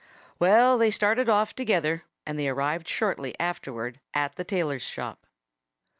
[0.39, 5.27] Well, they started off together; and they arrived shortly afterward at the tailor's shop.